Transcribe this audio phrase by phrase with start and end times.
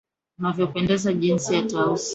[0.39, 2.09] Unavyopendeza jinsi ya tausi.